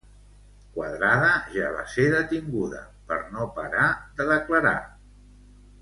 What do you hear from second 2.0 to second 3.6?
detinguda per no